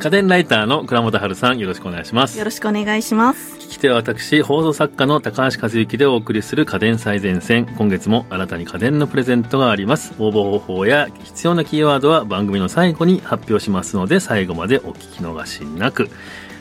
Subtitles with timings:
[0.00, 2.38] 家電ライターの倉本春さん、よろしくお願いします。
[2.38, 3.56] よろしくお願いします。
[3.56, 7.66] 聞き手は私、放送作家の高橋和之でお送りする家電最前線。
[7.76, 10.14] 今月も新たに家電のプレゼントがあります。
[10.18, 16.08] 応募方法や必要なキーワードは番組の最後に発表しますので、最後までお聞き逃しなく。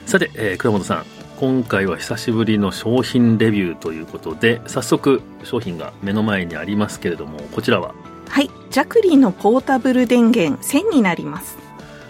[0.06, 1.06] さて、えー、倉本さん。
[1.38, 7.96] 今回は久しぶりの商品レビューということで、早速商品が目の前にありますけれども、こちらは？
[8.28, 8.50] はい。
[8.70, 11.58] ジャクリのポータブル電源1000になります。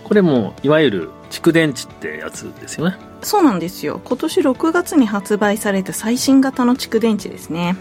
[0.03, 2.97] これも、いわゆる蓄電池ってやつですよね。
[3.21, 4.01] そうなんですよ。
[4.03, 7.75] 今年6月に発売された最新型の蓄電池ですね。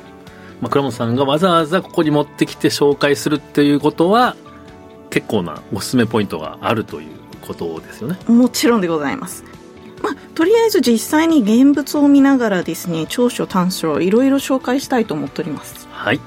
[0.61, 4.37] まあ、倉本さんがわざわざここに持ってきて紹介するっていうことは、
[5.11, 7.09] 結構なおすすめポイントがあるという
[7.41, 8.19] ことですよね。
[8.27, 9.45] もちろんでございます。
[10.03, 15.89] まあ、とりあえず実際に現物を見ながらですね、長所短所いろいろ紹介したいと思っております。
[15.91, 16.21] はい。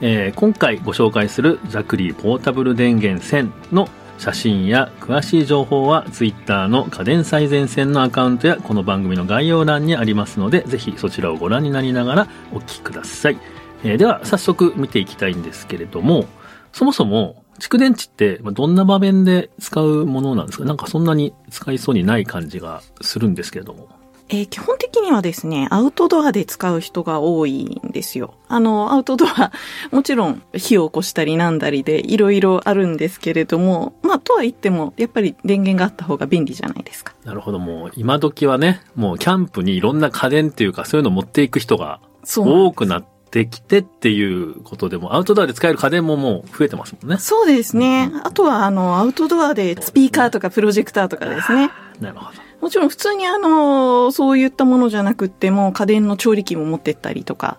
[0.00, 13.38] えー今回ご紹介するジャクリーポータブル電源1000の写真や詳しい情報は Twitter の家電最前線のアカウントやこの番組の概要欄にありますのでぜひそちらをご覧になりながらお聞きください、
[13.84, 16.26] えーでは早速見ていきたいんですけれども
[16.72, 20.64] そもそも蓄電池ってどんな場面で使うものなんですか？
[20.64, 23.88] なんかそんなに使いそうにない感じがするんですけれども。
[24.30, 28.34] えー基本的にはですね、アウトドアで使う人が多いんですよ。
[28.48, 29.52] あの、アウトドア、
[29.90, 37.14] もちろん火を起こしたりなんだりでいろいろあるんですけれども、まあ、とは言っても、やっぱり電源があった方が便利じゃないですか。
[37.24, 47.18] なるほどもう今時はねもうキャンプにいろんな家電っていうかそういうのを持っていく人が多くなってきてっていうことでも、アウトドアで使える家電ももう増えてますもんね。
[47.18, 48.10] そうですね。
[48.24, 51.70] あとは、あの、アウトドアでスピーカーとかプロジェクターとかですね。
[52.00, 52.47] なるほど。
[52.60, 57.58] もちろん普通にあの、そういったものじゃなくっても、家電の調理器も持ってったりとか。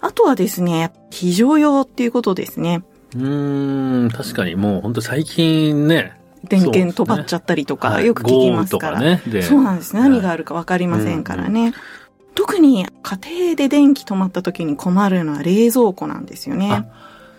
[0.00, 2.82] あとはですね、非常用っていうことですね。
[3.14, 6.18] うーん、確かにもう本当最近ね。
[6.44, 9.18] 電源飛ばっちゃったりとか、はいよく聞きますから。
[9.42, 9.94] そうなんです。
[9.96, 11.72] 何があるかわかりませんからね。
[12.34, 16.84] 特に家庭で電気止まった時に困るのは冷蔵庫なんですよねあ。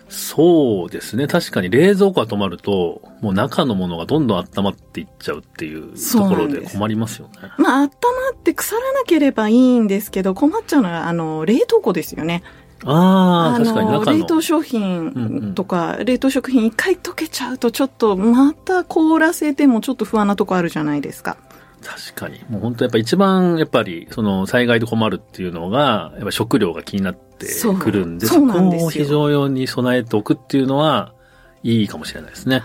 [0.08, 1.26] そうですね。
[1.26, 7.34] 確かに冷蔵庫が止まると、もう中のものがどんどん温まっていっちゃうっていうところで困りますよね。
[7.58, 7.88] まあ、温ま
[8.34, 12.42] って腐らなければいいんですけど、困っちゃうのは、あの、冷凍庫ですよね。
[12.84, 14.18] ああ、の確かに中の。
[14.18, 21.36] 冷凍商品とか、冷凍食品一回溶けちゃうと、ちょっとまた凍らせてもちょっと不安なとこあるじゃないですか。
[21.84, 22.40] 確かに。
[22.48, 27.46] もう本当やっぱ一番やっぱりその災害で困るっていうのが、やっぱ食料が気になって
[27.80, 31.14] くるんで、そこを非常用に備えておくっていうのは
[31.62, 32.64] いいかもしれないですね。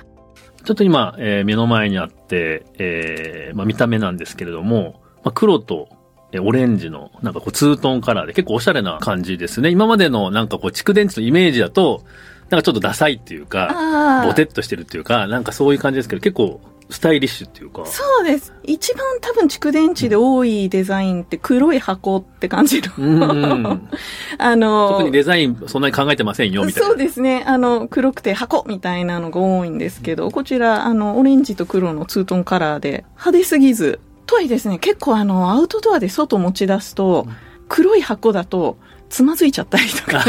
[0.63, 5.90] ちょっと今、えー目の前にあって、えーまあ見た目なんですけれども、まあ、黒と
[6.31, 9.69] えーオレンジのなんかこうツートンカラーで結構おしゃれな感じですね。
[9.69, 12.03] 今までのなんかこう蓄電池のイメージだと、
[12.50, 16.62] なんかちょっとダサいっていうか、あボテッとしてるっていうか、なんかそういう感じですけど、結構
[16.93, 17.85] スタイリッシュっていうか。
[17.87, 18.53] そうです。
[18.63, 22.91] 一番多分蓄電池で多いデザインって黒い箱って感じの。
[22.97, 23.89] うん。
[24.37, 26.89] あの、特にデザインそんなに考えてませんよ、みたいな。
[26.89, 27.43] そうですね。
[27.47, 37.27] あの、黒くて箱みたいなのが多いんですけど、こちら、あの、オレンジと黒のツートンカラーで、派手すぎず、とはいえですね、結構あの、アウトドアで外持ち出すと、
[37.69, 38.77] 黒い箱だと、
[39.13, 40.24] つまずいちゃったりとか。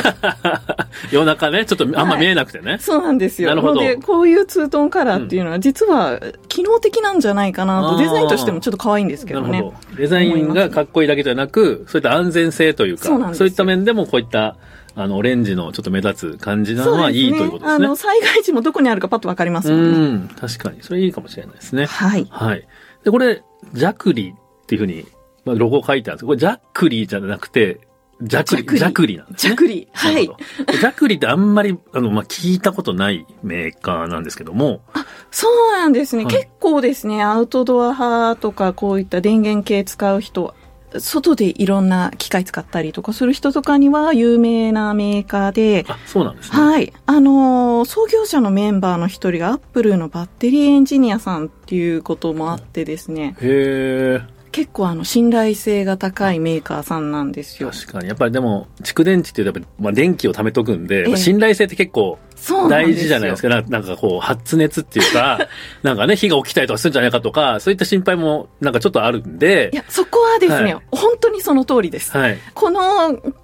[1.11, 2.77] 夜中ね、ちょっとあんま見えなくてね。
[2.81, 3.49] そうなんですよ。
[3.49, 9.53] なるほどので、こういうツートンカラーっていうのは、実は、機能的なんじゃないかなと、デザインとしてもちょっと可愛いんですけどね。
[9.53, 9.97] なるほど。
[9.97, 14.57] デザインがかっこいいだけじゃなく、そういった安全性というか、そうなんですよいった面でもこういった、
[14.95, 17.87] あの、オレンジのちょっと目立つ感じなのはいいということですね。
[17.87, 20.25] あの、災害時もどこにあるかパッとわかりますうもんね。
[20.27, 20.83] ん、確かに。
[20.83, 21.87] それいいかもしれないですね。
[21.87, 22.27] はい。
[22.29, 22.69] はい。
[23.03, 23.43] で、これ、
[23.73, 25.07] ジャクリっていうふうに、
[25.47, 27.81] まあ、ロゴ書いてあるんですこれジャックリーじゃなくて、
[28.23, 29.51] ジャクリ、ジャクリなんですね。
[29.51, 30.27] ジャクリはい。
[30.27, 34.83] ジャクリってあんまり、あの、まあ、聞いたことないメーカーなんですけども、
[35.31, 36.25] そうなんですね。
[36.25, 40.55] はい結構ですね、アウトドア派とか、こういった電源系使う人、
[40.99, 46.59] 外でいろんな機械使ったりとかする人とかには有名なメーカーで、あ、そうなんですね。
[46.59, 46.93] はい。
[47.07, 54.34] あのー創業者のメンバーの一人がアップルのバッテリーエンジニアさんっていうこともあってですね、へえ。
[54.55, 57.73] 結構あの信頼性が高いメーカーさんなんですよ。
[57.73, 58.07] 確かに。
[58.07, 62.21] やっぱりでも、蓄電池ってやっぱり、まあ、電気を貯めとくんで、ええまあ信頼性って結構。
[62.69, 63.49] 大事じゃないですか。
[63.49, 65.49] ななんかこう、発熱っていうか、
[65.83, 72.17] なんかね、火が起きたりとかするんじゃないかとか、そういった心配もなんかちょっとあるんでい、や、そこはですね、はい本当にその通りです。
[72.17, 72.39] はい。
[72.55, 72.81] この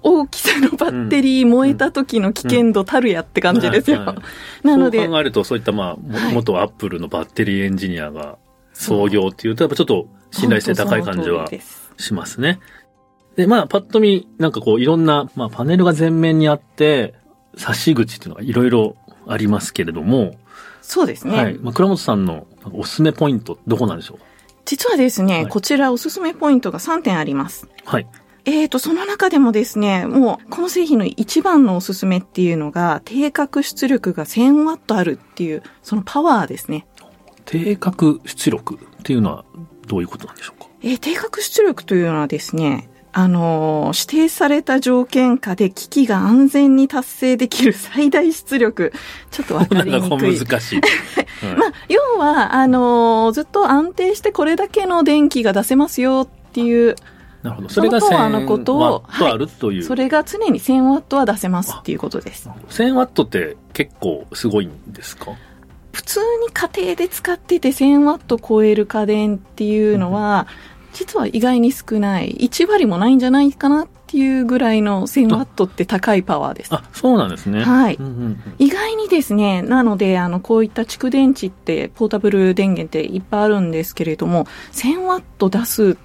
[0.03, 3.97] 大きさのバッテリー燃えた時の危険度たるやって感じですよ。
[3.97, 4.17] はいはい
[4.63, 8.37] なのでそう、考えると、そういったまあ、もはい元アップルのバッテリーエンジニアが
[8.73, 11.49] 創業っていうと、やっぱちょっと信頼性高い感じは
[11.97, 12.59] しますね。
[13.35, 17.13] で、まあ、パッと見、なんかこう、いろんな、まあ、パネルが前面にあって、
[17.55, 18.95] 差し口っていうのがいろいろ
[19.27, 20.35] ありますけれども、
[20.81, 21.37] そうですね。
[21.37, 21.57] はい。
[21.59, 24.17] まあ、倉本さんのおすすめポイント、どこなんでしょう？
[24.65, 27.67] 実はですね、はいこちらおすすめポイントが3点あります。
[27.85, 28.07] はい。
[28.45, 36.87] えーと、その中でもですね、もう、この製品の一番のおすすめっていうのが、定格出力が 1000W あるっていう、そのパワーですね。
[37.51, 39.45] 定格出力っていうのは
[39.87, 40.67] どういうことなんでしょうか？
[40.83, 48.93] えー定格出力というのはですね、あのー指定された条件下で機器が安全に達成できる最大出力。
[49.31, 50.39] ちょっとわかりにくい。
[50.39, 50.81] 難しい。
[51.45, 56.95] はいまあ、要は、あのーずっと安定してこれだけの電気が出せますよっていう、
[57.43, 57.69] なるほど。
[57.69, 59.83] それがそのパワーのことを1000ワットあるという。
[59.83, 62.47] それが常に 1000W は出せますっていうことです。
[62.69, 65.31] 1000ワットって結構すごいんですか？
[66.01, 70.47] 普通に家庭で使ってて 1000W 超える家電っていうのは、
[70.93, 72.35] 実は意外に少ない。
[72.39, 76.73] 1割もないんじゃないかなっていうぐらいの 1000W って高いパワーです。
[76.73, 77.63] あ、そうなんですね。
[77.63, 85.95] はいうんうんうん意外にですね、なので、あの、こういった蓄電池って、ポータブル電源っていっぱいあるんですけれども、1000W 出すっ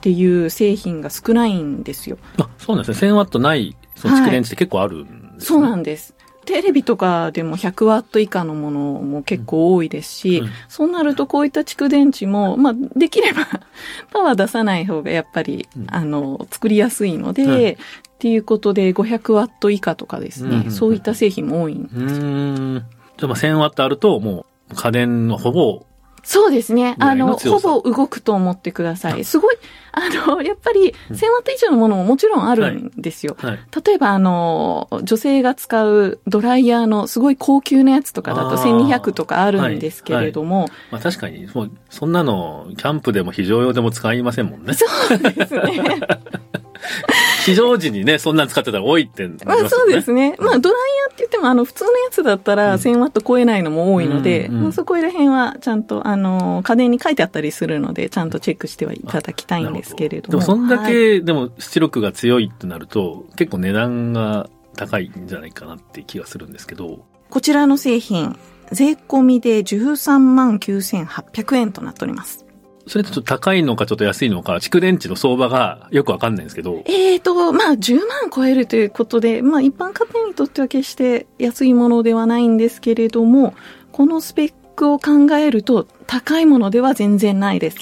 [0.00, 2.18] ていう製品が少ないんですよ。
[2.38, 3.12] あ、そうなんですね。
[3.12, 5.38] 1000ワットない、その蓄電池って結構あるんですね。
[5.38, 6.13] そうなんです。
[6.44, 10.50] テレビとかでも100ワット以下のものも結構多いですし、うん。
[10.68, 13.46] そうなるとこういった蓄電池も、まあ、できれば
[14.12, 15.86] パワー出さない方がやっぱり、うん。
[15.88, 17.72] あの、作りやすいので、はい。
[17.72, 17.76] っ
[18.18, 20.70] ていうことで500ワット以下とかですね、うん。
[20.70, 22.84] そういった製品も多いんうーん。
[23.18, 25.84] じゃあまあ1000ワットあると、もう家電のほぼ、
[26.24, 26.96] そうですね。
[26.98, 29.24] あの、ほぼ動くと思ってください。
[29.24, 29.56] すごい、
[29.92, 33.36] あの、 やっぱり、1000ワット以上のものももちろんあるんですよ。
[33.38, 33.58] はい。
[33.84, 44.72] 例えば、あの、女性が使うドライヤーのすごい高級なやつとかだとあー1200とかあるんですけれども、まあ確かに、もうそんなの、キャンプでも非常用でも使いませんもんね。
[44.74, 46.00] そうですね。
[47.44, 49.38] 非常時にね、そんなん使ってたら多いってまね。
[49.44, 50.34] まあそうですね。
[50.38, 60.30] まあドライヤーって言っても、あの、普通のやつだったらうん1000ワット超えないのも多いので、うんうんまあそこら辺はちゃんと、あの、家電に書いてあったりするので、ちゃんとチェックしてはいただきたいんですけれども。
[60.30, 68.38] でもそんだはいけ、でも出力が強いってなると、結構値段が高いんじゃないかなって気がするんですけど、こちらの製品、
[68.70, 72.43] 税込みで13万9800円となっております。
[72.86, 83.54] それってちょっと高いのかちょっと安いのか、蓄電池の相場がよくわかんないんですけど、えーと、まあ、10万超えるということで、まあ、一般家庭にとっては決して安いものではないんですけれども、
[83.92, 87.78] このスペックを考えると、高いものでは全然ないです。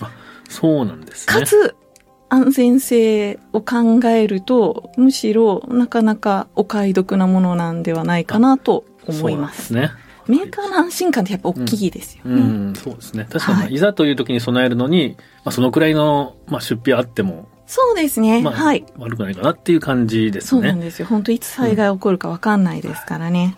[0.48, 1.40] そうなんですね。
[1.40, 1.74] かつ、
[2.28, 9.68] 安全性を考えると、むしろなかなかお買い得なものなんではないかなと思います。
[9.68, 10.02] そうですね。
[10.26, 12.40] メーカーの安心感ってやっぱ大きいですよね。
[12.40, 13.26] うん、そうですね。
[13.30, 18.42] 確かに、まあはいいざという時に備えるのに、まあ、そのくらいの、まあ、出費あっても、そうですね。
[18.42, 18.84] まあ、はい。
[18.98, 20.48] 悪くないかなっていう感じですね。
[20.48, 21.06] そうなんですよ。
[21.06, 23.56] 本当いつ災害起こるかわかんないですからね。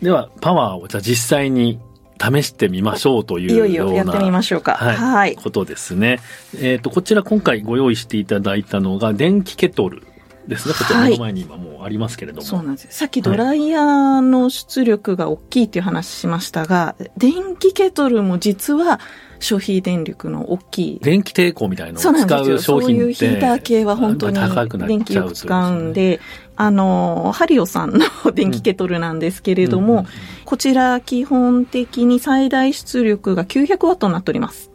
[0.00, 1.78] では、パワーをじゃあ実際に
[2.18, 4.74] 試してみましょうといういよいようよやってみなましょうか。
[4.74, 5.36] はいはい。
[5.36, 6.20] ことですね。
[6.58, 10.02] えっ、と、こちら今回ご用意していただいたのが、電気ケトル
[10.50, 10.74] ですね。
[10.76, 12.42] こちらの前に今もうありますけれども。
[12.42, 12.90] そうなんですよ。
[12.92, 19.00] さっきドライヤーの出力が大きいっていう話しましたが、電気ケトルも実は
[19.38, 20.98] 消費電力の大きい。
[21.00, 22.56] 電気抵抗みたいなそうのを使なんですよ。
[22.56, 23.38] う商そういう品って。
[23.40, 24.38] ヒーター系は本当に
[24.86, 26.20] 電気よく使うんで、
[26.56, 30.06] あの、ハリオさんの電気ケトルなんですけれども、
[30.44, 34.70] こちら基本的に最大出力が900ワットになっております。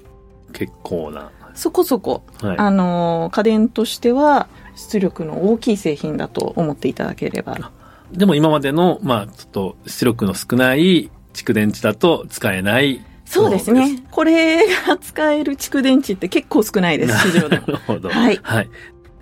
[0.53, 1.29] 結構な。
[1.53, 2.57] そこそこ、はい。
[2.57, 7.71] あの、家電としては出力の大きい製品だと思っていただければ。
[8.11, 13.03] でも今までの、まあ、ちょっと出力の少ない蓄電池だと使えない。
[13.25, 14.03] そうですね。
[14.11, 17.67] これが使える蓄電池って結構少ないです、 市場でなも。
[17.67, 18.09] るほど。
[18.09, 18.69] はいはい。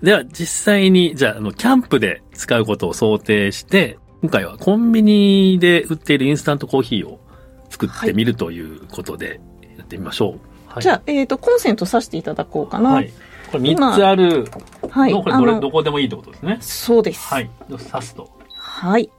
[0.01, 7.22] では、実際に、じゃあ、あの、キャンプで使うことを想定して、今回はコンビニで売っているインスタントコーヒーを
[7.69, 9.39] 作ってみるということで、
[9.77, 10.39] やってみましょう。
[10.67, 12.91] はい、じゃあ、えっ、と、コンセント挿していただこうかな。
[12.91, 13.12] はい。
[13.60, 14.45] これ3つある
[14.89, 15.12] はい。
[15.13, 16.57] の、これどれ、どこでもいいってことですね。
[16.62, 17.27] そうです。
[17.27, 17.50] はい。
[17.69, 18.29] 刺すと。
[18.57, 19.10] はい。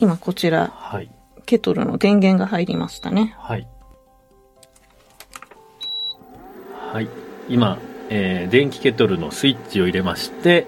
[0.00, 1.10] 今こちら、はい。
[1.46, 3.34] ケトルの電源が入りましたね。
[3.38, 3.66] はい。
[6.92, 7.08] はい。
[7.48, 7.78] 今、
[8.08, 10.66] えー電気ケトルのスイッチを入れまして、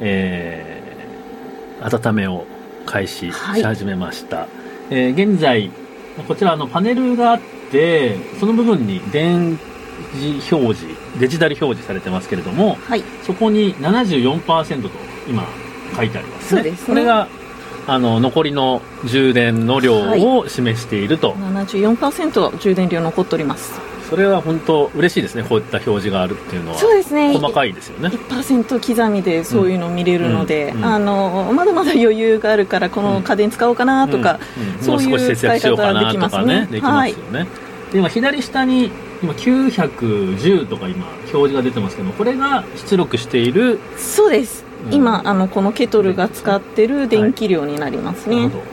[0.00, 0.86] えー
[2.08, 2.46] 温めを
[2.86, 4.46] 開始しはい始めました。
[4.90, 5.70] えー現在、
[6.26, 9.58] こちらあのパネルがあって、その部分に電
[10.14, 13.02] 磁表示、デジタル表示されてますけれども、はい。
[13.22, 14.90] そこに74%と
[15.28, 15.46] 今
[15.96, 16.60] 書いてありますね。
[16.62, 17.28] そうですねこれが、
[17.86, 21.32] あの、残りの充電の量を示していると。
[21.34, 23.80] 74%充電量残っております。
[24.08, 25.42] それは本当嬉しいですね。
[25.42, 26.78] こういった表示があるっていうのは。
[26.78, 27.32] そうですね。
[27.36, 28.08] 細かいですよね。
[28.08, 37.46] 1%刻みでそういうの見れるので、うんうんあの、まだまだ余裕があるからこの家電使おうかなとか、うんうんそういう使い方はできますねできますよね。
[37.92, 38.90] で今左下に
[39.22, 44.64] 今910とか今表示が出てますけどこれが出力しているそうです。
[44.86, 44.94] うん。
[44.94, 48.36] 今、あの、このケトルが使ってる電気量になりますね。
[48.36, 48.64] なるほど。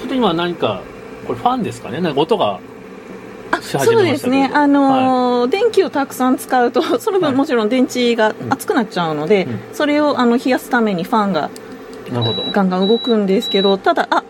[0.00, 0.82] ちょっと今何か
[1.26, 2.00] これファンですかね？
[2.00, 2.58] なんか音が
[3.60, 4.50] そうですね。
[4.52, 7.32] あのー電気をたくさん使うと、そのはい。
[7.32, 9.60] 分もちろん電池が熱くなっちゃうので、うん。
[9.74, 11.50] それをあの冷やすためにファンが
[12.10, 12.42] なるほど。
[12.50, 14.24] ガンガン動くんですけど、ただ、あ、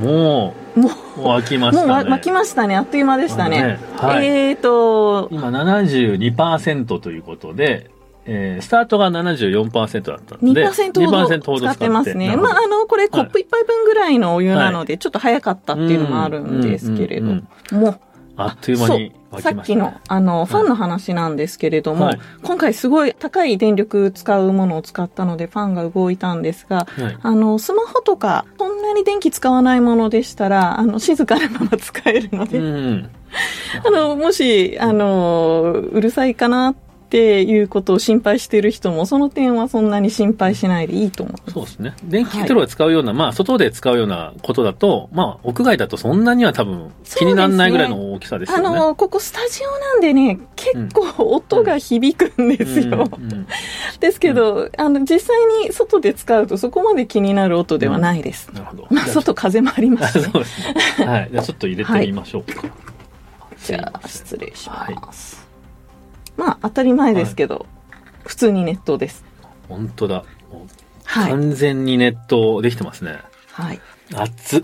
[0.00, 1.92] もうもう、もう開きましもうたね。
[1.92, 2.76] わ巻きましたね。
[2.76, 3.78] あっという間でしたね。
[3.96, 4.26] はい。
[4.26, 7.90] えーと、今72%ということで、
[8.26, 12.36] えースタートが74%だったので2%ほど2%ほど使ってますね。
[12.36, 17.26] まあ、あの、これコップ一杯分ぐらいのお湯なので、ちょっと早かったっていうのもあるんですけれど。
[17.26, 18.00] うんうん、もう、
[18.36, 22.20] あっという間に沸さっきの、あの、ファンの話なんですけれども、はい。
[22.42, 27.18] 今回すごい高い電力使うものを使ったので、ファンが動いたんですが、はい。
[27.20, 33.10] あの、スマホとか、そんなに電気使わないものでしたら、あの、静かなまま使えるので、うん。
[33.84, 36.74] あの、もし、あの、うるさいかなっ
[37.14, 41.50] ていうことを心配している人も、その点はそんなに心配しないでいいと思う。
[41.52, 41.94] そうですね。
[42.02, 48.66] 電気ケトルを使うような、まあ、外で使うようなことだと、まあ、屋外だとそんなには多分気にならないぐらいの大きさですよね。
[48.66, 53.08] あの、ここスタジオなんでね、結構音が響くんですよ。
[53.16, 53.46] うんうん
[54.00, 58.50] ですけど、あの、実際に外で使うとそこまで気になる音ではないです。
[58.52, 58.86] なるほど。
[58.90, 60.38] まあ、外風もありまあす そうね。
[60.40, 61.06] ですね。
[61.06, 61.28] はい。
[61.30, 62.64] じゃあちょっと入れてみましょうか。
[63.64, 65.44] じゃあ、失礼します。
[66.36, 67.66] まあ、当たり前ですけど、
[68.24, 69.24] 普通に熱湯です。
[69.68, 70.24] 本当だ。
[71.04, 71.30] はい。
[71.30, 73.18] 完全に熱湯できてますね。
[73.52, 73.80] はい。
[74.12, 74.62] 熱っ。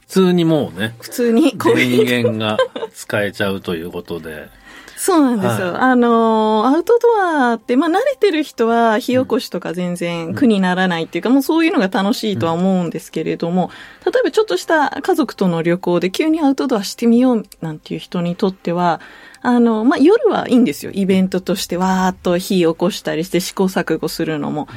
[0.00, 2.56] 普通にもうね、普通にこういう電源が
[2.94, 4.48] 使えちゃうということで。
[4.96, 5.72] そうなんですよ。
[5.72, 13.70] はいあのー、アウトドアって、まあ慣れてる人は火起こしとか全然苦にならないっていうか、もうそういうのが楽しいとは思うんですけれども、
[14.06, 19.00] 例えばちょっとした家族との旅行で急にアウトドアしてみようなんていう人にとっては、
[19.44, 20.92] あの、まあ夜はいいんですよ。
[20.94, 24.68] イベントとしてわーっと火起こしたりして試行錯誤するのも。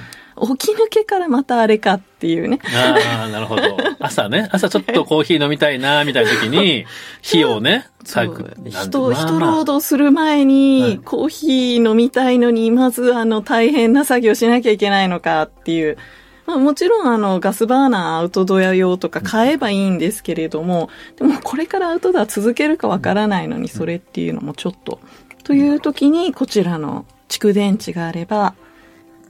[0.57, 2.59] 起き抜けからまたあれかっていうね。
[2.75, 3.61] ああ、なるほど。
[3.99, 6.85] 朝ね、朝ちょっとコーヒー飲みたいな、みたいな時に、
[7.23, 8.69] 火をね、そう炊く。
[8.69, 15.97] 人、まあ人まあ労働する前はいに、コーヒー飲みたいのに、まずあの、大変な作業しなきゃいけないのかっていう。
[16.47, 24.99] まあもちろんあの、ガスバーナーアウトドア用とか買えばいいんですけれども、でもこれからアウトドア続けるかわからないのに、それっていうのもちょっと。
[25.43, 28.55] という時に、こちらの蓄電池があれば、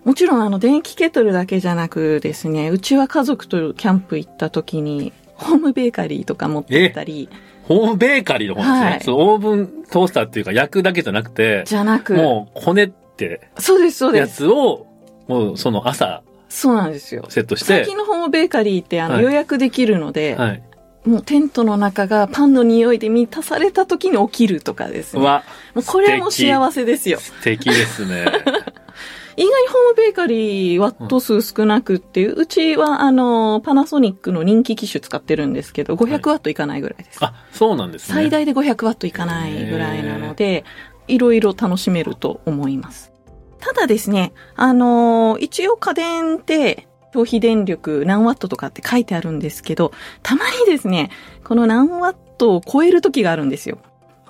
[0.04, 7.30] もちろんあの、電気ケトルだけじゃなくですね、うちは家族とキャンプ行った時に、ホームベーカリーとか持ってったり、
[7.64, 8.80] ホームベーカリーの方ですね。
[8.80, 14.38] はいそうオーブントースターっていうか焼くだけじゃなくて、じゃなく、もうこねってそうです、そうやです。
[14.38, 14.86] つを、
[15.28, 16.24] もうその朝
[16.58, 17.24] そうなんですよ。
[17.30, 20.64] セットして最、近のホームベーカリーってあの、はい予約できるので、はい。
[21.06, 25.24] もうテントの中がパンの匂いで満たされた時に起きるとかですね。
[25.24, 25.44] わ、
[25.76, 27.20] もうこれも幸せですよ。
[27.20, 28.26] 素敵ですね。
[29.38, 37.24] 意外にホームベーカリーワット数少なくって、うちはあの、パナソニックの人気機種使ってるんですけど、500ワットいかないぐらいです。
[37.24, 38.16] あ、そうなんですね。
[38.16, 40.66] 最大で500ワットいかないぐらいなので、
[41.08, 43.12] いろいろ楽しめると思います。
[43.60, 49.92] ただですね、あのー一応家電って消費電力何ワットとかって書いてあるんですけど、
[50.24, 51.10] たまにですね、
[51.44, 53.80] この何ワットを超える時があるんですよ。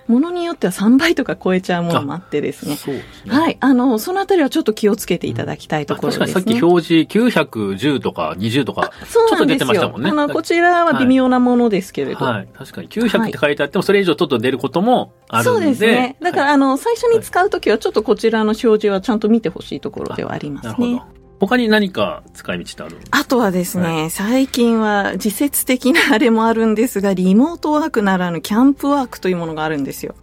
[0.08, 2.76] ものによっては3倍とか超えちゃうものもあってですね。
[2.76, 3.34] そうですね。
[3.38, 3.58] はい。
[3.60, 6.26] あの、そのあたりはちょっと気をつけていただきたいとあころですね。
[6.28, 9.30] 確かにさっき表示910とか20とか、そうなんですよ。
[9.30, 12.26] ちょっと出てましたもんねあの、こちらは微妙なものですけれど。
[12.26, 12.48] はい。
[12.58, 15.50] 確かに900って書いてあっても、それ以上ちょっと出ることもあるんで。
[15.50, 16.18] そうですね。
[16.22, 21.17] だから、はいあの、最初に使うときはちょっとこちらの表示はちゃんと見てほしいところではありますねなるほど。。
[21.40, 30.16] 他に何か使い道ってあるあとはですね、は最近は自説的なあれもあるんですが、リモートワークならぬキャンプワークというものがあるんですよ。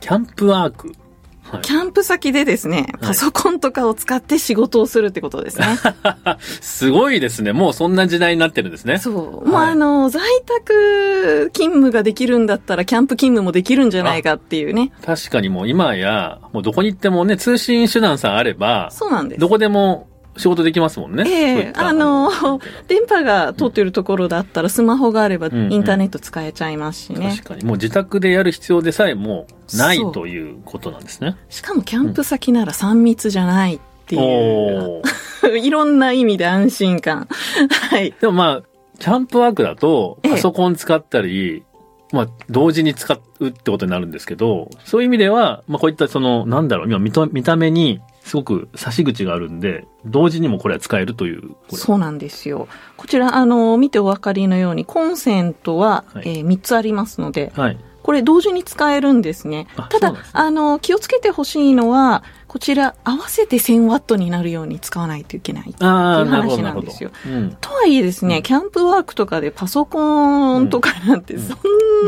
[0.00, 0.92] キャンプワーク？
[1.50, 1.62] はい。
[1.62, 5.66] キャンプ先でですね、パソコンとかを使って仕事をするってことですね。
[6.60, 7.52] すごいですね。
[7.52, 8.98] もうそんな時代になってるんですね。
[8.98, 9.48] そう。
[9.48, 14.92] まあ、あの、在宅勤務ができるんだったら、キャンプ勤務もできるんじゃないかっていうね。
[15.04, 19.48] 確かにもう今や、もうどこに行ってもね、通信手段さえあれば、そうなんですど。
[19.48, 21.24] こでも仕事できますもんね。
[21.26, 22.30] ええったあの、
[22.88, 27.34] 電波が通ってるところだったら、スマホがあれば、んうんインターネット使えちゃいますしね。
[27.36, 27.64] 確かに。
[27.64, 31.36] もう自宅でやる必要でさえもうないということなんですね。
[31.48, 35.02] しかも、キャンプ先なら3密じゃないっていう、お
[35.46, 37.28] ーいろんな意味で安心感。
[37.90, 38.14] はい。
[38.20, 38.62] でもまあ、
[38.98, 41.64] キャンプワークだと、ええパソコン使ったり、
[42.12, 51.54] まあ、同時に使うってことになるんですけど、そういう意味では、まあ、こういったその、なんだろう、今見た見た目に、すごく差し口があるんで、同時にもこれは使えるという。
[51.68, 52.68] そうなんですよ。
[52.96, 57.78] こちら、あの、見てお分かりのように、コンセントは、はいえー3つありますので、はい。
[58.02, 59.88] これ同時に使えるんですねあ。
[59.90, 65.70] ただ、ねあの、気をつけてほしいのは、こちら合わせて1000ワットになるように使わないといけない。
[65.70, 67.10] っていう話なんですよ。
[67.26, 67.56] うん。
[67.60, 71.56] とはいえですね、うんキャンプワークとかでパソコンとかなんてそ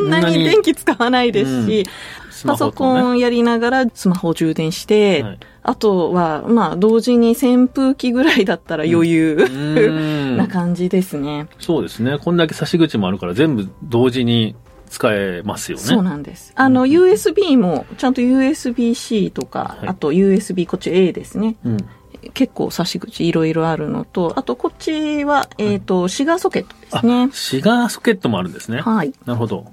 [0.01, 1.87] んなに電気使わないですし、
[2.26, 5.39] スパソコンやりながらスマホを充電して、はい
[5.69, 11.49] あとは、まあ、同時に扇風機ぐらいだったら余裕、うーんな感じですね。
[11.59, 12.19] そうですね。
[12.19, 14.55] こんだけ差し口もあるから全部同時に
[14.89, 15.83] 使えますよね。
[15.83, 16.53] そうなんです。
[16.55, 21.57] あの、うん USB も、ちゃんと USB-C とか、はいあと USB こっち A ですね。
[21.65, 21.77] うん。
[22.33, 27.29] 結構差し口いろいろあるのと、あとこっちは、えっ、と、シガーソケットですね。
[27.33, 28.81] シガーソケットもあるんですね。
[28.81, 29.13] はい。
[29.25, 29.67] なるほど。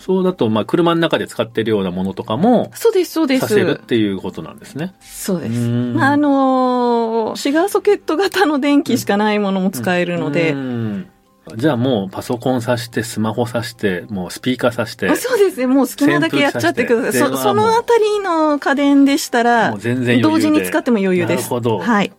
[0.00, 3.40] そうだと、まあ、車の中で使ってるようなものとかも、そうです、そうです。
[3.40, 4.94] させるっていうことなんですね。
[5.00, 5.60] そうです。
[5.60, 11.10] まあ、あのーシガーソケット型の電気しかないものも使えるので、うん
[11.56, 15.66] じゃあもうパソコン挿して、スマホ挿して、もうスピーカー挿して、あそうですね。
[15.66, 17.20] もう好きなだけやっちゃってください。
[17.20, 21.42] そそのあたりの家電でしたらもう、全然同時に使っても余裕です。
[21.42, 21.78] なるほど。
[21.78, 22.12] はい。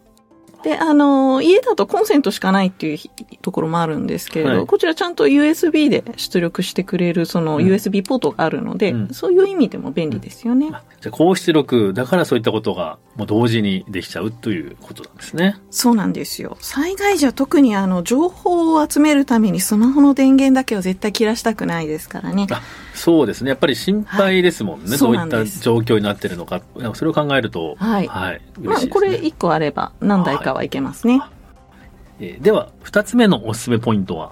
[0.63, 2.99] で、あの、家だとコンセントしかないっていう
[3.41, 10.69] ところもあるんですけれど、はいこちらちゃんと USB で出力してくれるそのうん USB ポートがあるので、うんそういう意味でも便利ですよね。
[10.71, 15.57] あじゃあ、高出力だからそういったことがもう同時にできちゃうということなんですね。
[15.69, 16.57] そうなんですよ。
[16.61, 22.47] 災害時は特にあの、情報を集めるためにスマホの電源だけは絶対切らしたくないですからね。
[22.93, 23.49] あそうですね。
[23.49, 24.89] やっぱり心配ですもんね。
[24.91, 26.61] はいどういった状況になってるのか。
[26.93, 28.41] それを考えると、はいはい。
[28.59, 31.21] まあ、これ1個あれば何台かはいけますね。
[32.19, 34.31] えーでは、二つ目のおすすめポイントは？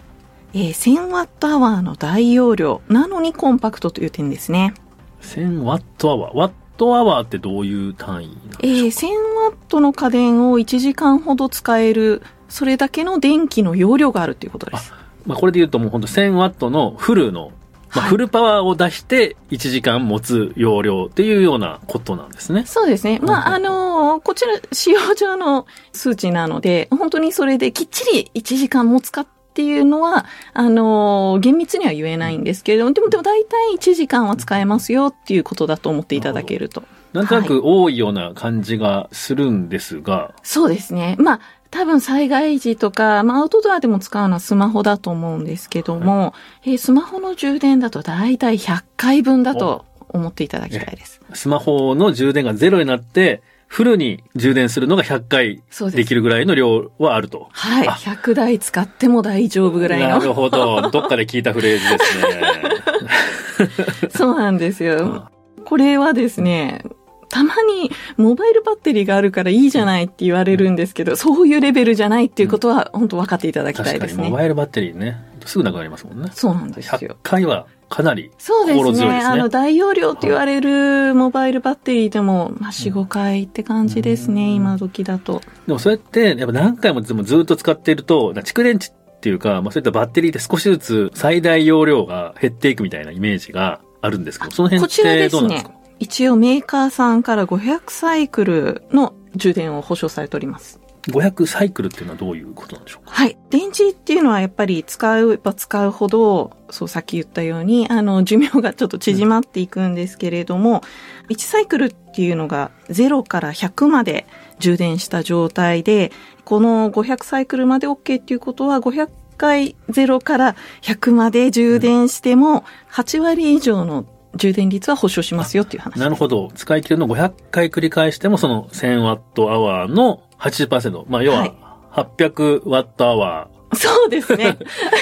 [0.54, 4.74] えー1000ワットアワーの大容量なのにコンパクトという点ですね。
[5.22, 6.38] 1000ワットアワー。
[6.38, 9.08] ワットアワーってどういう単位なんえー1000
[9.46, 14.94] ワットの家電を1時間ほど使える、それだけの電気の容量があるということです。
[15.25, 17.51] まあ、これで言うともう本当1000ワットのフルの、
[17.93, 22.65] まあ、はいフルパワーを出して1時間持つ容量っていうようなことなんですね。
[22.65, 23.19] そうですね。
[23.21, 36.84] まあ、あのーこちら使用上の数値なので、本当にそれできっちり1時間持つかっていうのは、あのー厳密には言えないんですけれども、でも、でも大体1時間は使えますよっていうことだと思っていただけると。
[37.13, 41.15] なんとなく多いような感じがするんですが、そうですね。
[41.17, 41.39] まあ、
[41.71, 51.21] 多分災害時とか、まあ、アウトドアでも使うのはスマホだと思うんですけども、えースマホの充電だと大体100回分だと思っていただきたいです。
[51.34, 57.49] スマホの充電がゼロになって、フルに充電するのが100回できるぐらいの量はあると。
[57.51, 57.88] はい。
[57.88, 60.34] あ100台使っても大丈夫ぐらいなるの。
[60.34, 60.82] ほど。
[60.89, 64.10] どっかで聞いたフレーズですね。
[64.10, 65.29] そうなんですうんよ。
[65.65, 66.84] これはですね、
[67.30, 74.30] たまにモバイルバッテリーがあるからいいじゃないって言われるんですけど、そういうレベルじゃないっていうことは本当分かっていただきたいですね。
[74.30, 76.30] モバイルバッテリーね、すぐなくなりますもんね。
[76.34, 77.15] そうなんですよ100。
[77.24, 78.84] 回はかなりそうですね。
[78.84, 79.32] 心強いですね。
[79.32, 85.42] あの、大容量って言われるモバイルバッテリーでも、まあ、4、5回って感じですね、うん今時だと。
[85.68, 100.79] でもそうやって、やっぱ何回もずずっと使っていると、蓄電池っていうか、まあそういったバッテリーで少しずつ最大容量が減っていくみたいなイメージがあるんですけど、その辺ってですねどうなんですか、一応メーカーさんから500サイクルの充電を保証されております。
[101.03, 103.12] 500サイクルっていうのはどういうことなんでしょうか？
[103.12, 103.38] はい。
[103.49, 110.83] 電池っていうのはやっぱり使えば使うほど、そうさっき言ったように、あの、寿命がちょっと縮まっていくんですけれども、
[111.29, 114.27] 1サイクルっていうのが0から100まで
[114.59, 116.12] 充電した状態で、
[116.43, 124.05] この500サイクルまで OK っていうことは、500回0から100まで充電しても、8割以上の
[124.36, 126.00] 充電率は保証しますよっていう話。
[126.00, 126.52] なるほど。
[126.56, 131.06] 使い切るの500回繰り返しても、その1000ワットアワーの80%。
[131.08, 131.54] まあ要ははい
[131.92, 134.58] 800ワットアワそうですね。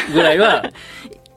[0.10, 0.63] ー ぐらいは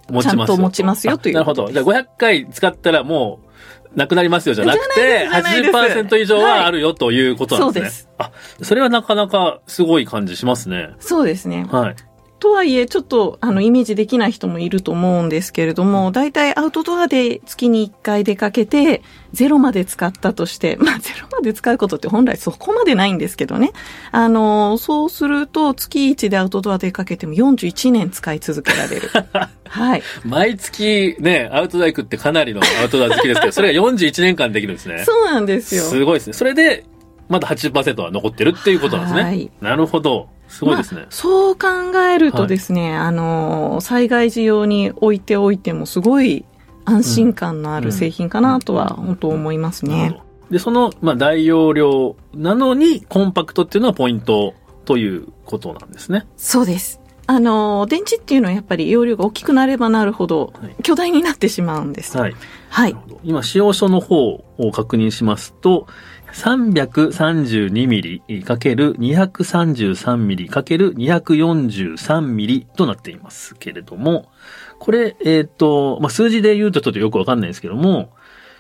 [0.09, 0.46] 持ちますよ。
[0.46, 1.72] ちゃんと持ちますよというあなるほど。
[1.72, 3.50] じゃあ500回使ったらもう、
[3.98, 8.12] なくなりますよじゃなくて、じゃないですじゃないです80%以上はあるよということなんですね。
[8.18, 10.90] はいそうですあ、それはなかなかすごい感じしますね。
[11.00, 11.66] そうですね。
[11.70, 11.96] はい。
[12.40, 23.72] とはいえ、ちょっと、あの、イメージできない人もいると思うんですけれども、大体アウトドアで月に1回出かけて、ゼロまで使ったとして、まあ、ゼロまで使うことって本来そこまでないんですけどね。
[24.11, 29.11] あの、そうすると、月1でアウトドア出かけても41年使い続けられる。
[29.68, 30.03] はい。
[30.24, 35.05] 毎月ね、アウトドア行くってかなりのアウトドア好きですけど、それが41年間できるんですね。
[35.05, 35.85] そうなんですよ。
[35.85, 36.33] すごいですね。
[36.33, 36.85] それで、
[37.29, 39.22] まだ80%は残ってるっていうことなんですね。
[39.22, 40.29] はいなるほど。
[40.50, 41.10] すごいですねまあ。
[41.10, 41.68] そう考
[42.12, 46.44] えるとですね、あの、災害時用に置いておいてもすごい
[46.84, 50.20] 安心感のある製品かなとは本当思いますね。
[50.50, 56.26] で、その、まあ、大容量なのに、コンパクトっていうのはポイントということなんですね。
[56.36, 57.00] そうです。
[57.28, 62.18] あの、電池っていうのはやっぱり容量が大きくなればなるほどはい、巨大になってしまうんです。
[62.18, 62.34] はい。
[62.68, 65.86] はい今、使用書の方を確認しますと、
[66.32, 74.30] 332ミリ ×233 ミリ ×243 ミリとなっていますけれども、
[74.78, 78.12] これ、えっ、と、まあ、数字で言うとちょっとよくわかんないんですけども、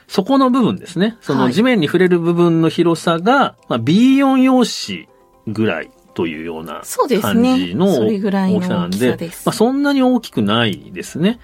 [0.06, 1.16] そこの部分ですね。
[1.20, 5.08] そはいの地面に触れる部分の広さが、まあ、B4 用紙
[5.46, 6.82] ぐらいというような
[7.22, 8.20] 感ねじの大き
[8.66, 11.38] さなんでまあ、そんなに大きくないですね。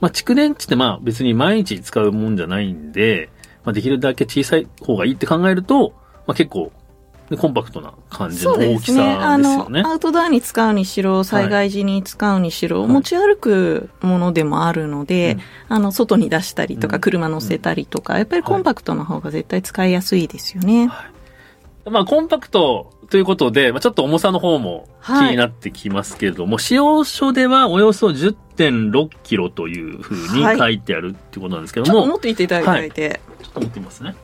[0.00, 3.30] まあ、蓄電池ってまあ別に毎日使うもんじゃないんで、
[3.66, 5.92] まあ、できるだけ小さい方がいいって考えると、
[6.26, 6.72] まあ、結構、
[7.28, 8.76] ねコンパクトな感じのそうですね。
[8.76, 9.82] 大きさですあのよ、ね。
[9.84, 15.40] アウトドアに使うにしろ、災害時に使うにしろ、はい持ち歩くものでもあるので、うん
[15.74, 20.88] あの、外に出したりとか、うん車乗せたりとか、やっぱりコンパクトな方が絶対使いやすいですよね。
[21.90, 34.16] まあ、コンパクトということで、まあ、ちょっと重さの方も気はいになってきますけれども、使用書ではおよそ10.6キロというふうにはい書いてあるっていうことなんですけども、ちょっと持っていていただいて、ちょっと持ってみますね。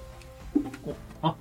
[0.84, 0.94] お
[1.28, 1.34] あ、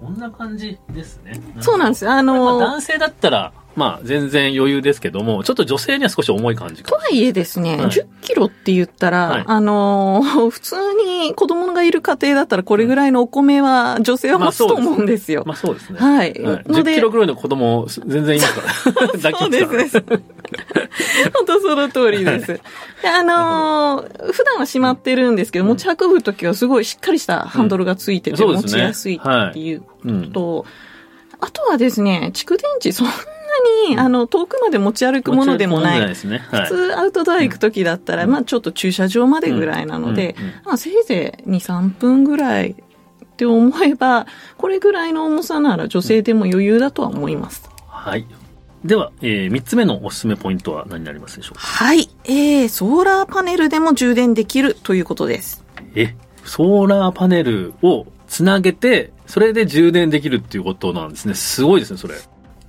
[0.00, 1.40] こんな感じですね。
[1.60, 2.12] そうなんですよ。
[2.12, 15.44] あの、男性だったら、まあ全然余裕ですけども、ちょっと女性には少し重い感じかとはいえですね、はい10キロって言ったら、はいあの、 普通に子供がいる家庭だったらこれぐらいのお米は女性は持つと思うんですよ。
[15.46, 15.98] まあそうですね。
[16.00, 16.32] はい。
[16.32, 19.08] はい、の10でキロぐらいの子供、全然いいですから。
[19.08, 20.04] 抱 きそうです。
[21.34, 22.46] 本当その通りです。
[23.02, 30.32] であのー普段はしまってるんですけど、うん持ち運ぶときはすごいしっかりしたハンドルがついてて、うですねちやすいっていううん。
[30.32, 30.64] と、
[31.40, 33.12] あとはですね、蓄電池そんな
[33.88, 36.00] に、あの、遠くまで持ち歩くものでもない。
[36.00, 36.06] ね。
[36.50, 36.62] はい。
[36.62, 42.74] 普通アウトドア行くときだったら、うんまあちょっと駐車場までぐらいなので、うんうんまあせいぜい2、3分ぐらいっ
[43.36, 47.68] て思えば、 これぐらいの重さなら女性でも余裕だとは思います。
[47.88, 48.26] はい。
[48.84, 51.60] では、えー、3つ目のおすすめポイントは何になりますでしょうか？
[51.60, 52.08] はい。
[52.24, 55.64] えー、ソーラーパネルでも充電できるということです。
[55.94, 56.14] え、
[56.44, 61.34] ソーラーパネルをつなげて、それで充電できるっていうことなんですね。
[61.34, 62.14] すごいですね、それ。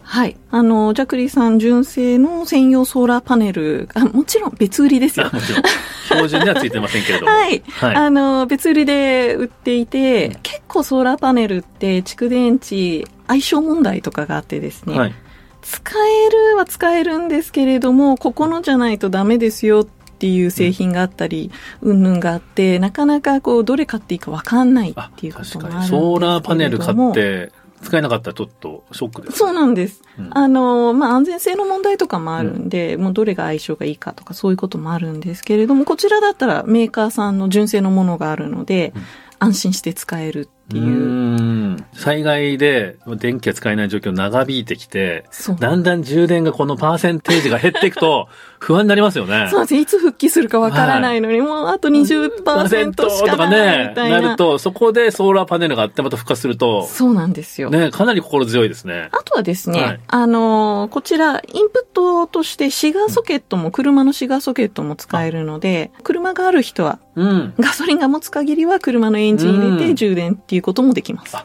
[0.07, 0.37] はい。
[0.51, 5.35] あの、ジャクリさん純正の専用ソーラーパネル、あ もちろん別売りですよあ。
[5.35, 5.63] もちろん。
[6.05, 7.31] 標準ではついてませんけれども。
[7.35, 7.61] はい。
[7.67, 7.95] はい。
[7.95, 15.13] あの、別売りで売っていて、結構ソーラーパネルって蓄電池相性問題とかがあってですね、はい。
[15.61, 19.85] 使えるは使えるんですけれども、ここのじゃないとダメですよっ
[20.19, 25.41] ていう製品があったり、うんぬんがあって、なかなかこう、どれ買っていいかわかんないあっていうこ。
[25.43, 26.13] ともあるんですけれども。
[26.13, 29.37] ソーラーパネル買って、使えなかったらちょっとショックです。
[29.37, 30.01] そうなんです。
[30.17, 39.03] うんあの、まあ、安全性の問題とかもあるんで、もうどれが相性がいいかとかそういうこともあるんですけれども、こちらだったらメーカーさんの純正のものがあるので、うん
[39.39, 41.33] 安心して使えるっていう。
[41.33, 41.57] う
[41.93, 45.25] 災害で電気が使えない状況長引いてきて、
[45.59, 48.27] だんだん充電がこのパーセンテージが減っていくと
[48.59, 49.47] 不安になりますよね。
[49.49, 49.81] そうですね。
[49.81, 54.21] いつ復帰するかわからないのに、もうあと20%しかねみ、たいな。
[54.21, 57.69] なると、そこでソーラーパネルがあってまた復活すると、そうなんですよ。
[57.69, 59.09] ね、かなり心強いですね。
[59.11, 67.53] あとはですね、はいあのーこちら、インプットとしてシガーソケットも、車のシガーソケットも使えるので、車がある人は、うん。
[67.59, 71.35] ガソリンが持つ限りは車のエンジン入れうんて充電っていういうこともできます。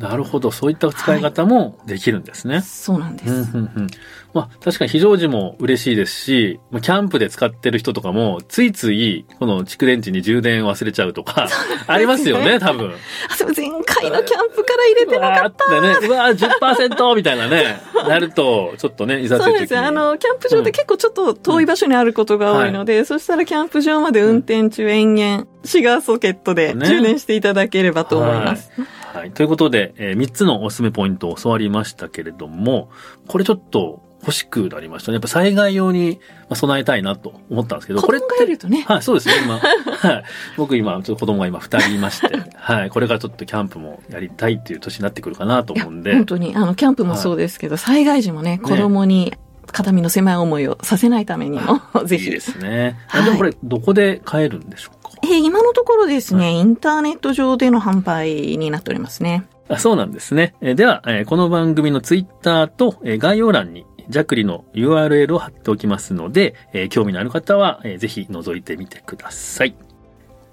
[0.00, 0.50] あなるほど。
[0.50, 2.60] そういった使い方もできるんですね。
[2.62, 3.30] そうなんです。
[3.30, 3.86] うんうんうん
[4.32, 11.48] まあ確かに非常時も嬉しいですし、まあ、キャンプで使ってる人とかも、ついついこの蓄電池に充電忘れちゃうとか、
[11.86, 12.92] ありますよね、多分。
[13.28, 15.64] あ、そう、前回のキャンプから入れてなかった。
[15.64, 16.48] うわね、うわー
[16.88, 19.40] 10%みたいなね、 なると、ちょっとね、いざ。
[19.40, 19.80] そうですね。
[19.80, 28.70] あの、キャンプ場って結構ちょっと遠い場所にあることが多いので、そしたらキャンプ場まで運転中延々、シガーソケットでね充電していただければと思います。
[28.76, 28.99] はい。
[29.34, 32.90] ということで、え3つのおすすめポイントを教わりましたけれども、
[33.26, 35.14] これちょっと欲しくなりましたね。
[35.14, 38.84] やっぱ災害用にまあ備えたいなと思ったんですけど、子これっ供がいるとね。
[38.86, 39.58] はい、そうですね、今。
[39.58, 40.24] はい。
[40.56, 42.90] 僕今、ちょっと子供が今2人いまして、 はい。
[42.90, 49.32] これからちょっとキャンプもやりたいっていう年になってくるかなと思うんで本、当に、あの、キャンプもそうですけど、災害時もね、子供に
[49.72, 52.26] 肩身の狭い思いをさせないためにも、 ぜひ。
[52.26, 52.98] いいですね。
[53.24, 54.99] でもこれ、どこで買えるんでしょうか？
[55.30, 59.44] えー今のところですね、インターネット上での販売になっておりますね。
[59.68, 60.54] あそうなんですね。
[60.60, 69.74] えーでは、えーこの番組のツイッターと、えー概要欄にジャクリの URL を貼っておきますので、えー興味のある方は、えーぜひ覗いてみてください。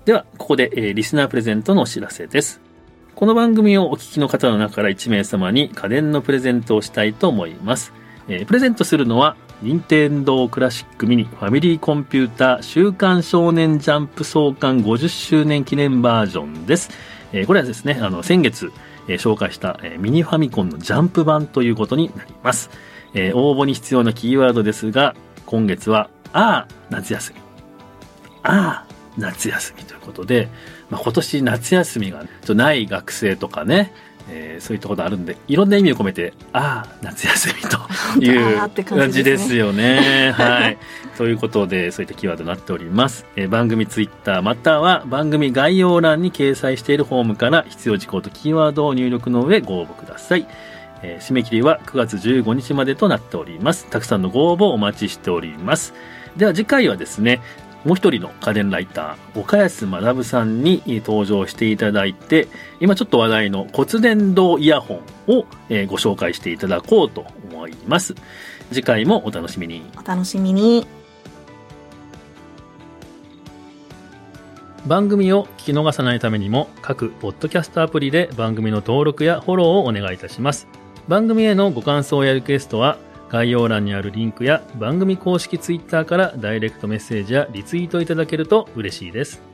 [0.06, 2.62] では、ここで、えーリスナープレゼントのお知らせです。
[3.16, 7.94] この番組をお聞きの方の中から1名様に家電のプレゼントをしたいと思います。
[8.28, 16.92] えープレゼントするのは、任天堂クラシックミニファミリーコンピューター週刊少年ジャンプ創刊50周年記念バージョンです。
[17.34, 18.72] えーこれはですね、あの、先月、
[19.08, 22.70] えー紹介した、えーミニファミコンのジャンプ版ということになります。
[23.16, 25.16] えー応募に必要なキーワードですが、
[25.48, 27.42] 今月は、ああ、夏休み。
[28.44, 30.50] ああ、夏休みということで、
[30.92, 33.92] まあ、今年夏休みがない学生とかね、
[34.30, 40.32] えー、そういったことあるんで、いろんな意味を込めて、ああ、夏休みという感じですよね。
[40.36, 40.78] はい。
[41.18, 43.26] ということで、そういったキーワードになっております。
[43.36, 50.48] えー、番組ツイッターまたは番組概要欄に掲載しているフォームから必要事項とキーワードを入力の上ご応募ください。
[51.04, 53.88] えー、締め切りは9月15日までとなっております。
[53.90, 55.94] たくさんのご応募お待ちしております。
[56.36, 57.42] では次回はですね、
[57.88, 62.50] もう一人の家電ライター、岡安学さんに登場していただいて、
[62.82, 65.46] 今ちょっと話題の骨伝導イヤホンを
[65.88, 68.14] ご紹介していただこうと思います。
[68.74, 69.84] 次回もお楽しみに。
[69.98, 70.86] お楽しみに。
[74.86, 80.68] 番組を聞き逃さないためにも各ポッドキャストアプリで番組の登録やフォローをお願いいたします。
[81.08, 82.98] 番組へのご感想やリクエストは
[83.30, 89.47] 概要欄にあるリンクや番組公式ツイッターからダイレクトメッセージやリツイートいただけると嬉しいです。